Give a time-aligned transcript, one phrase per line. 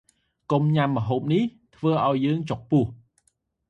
[0.51, 2.85] កុំញ៉ាំម្ហូបនេះ វាធ្វើឱ្យយើងចុកពោះ។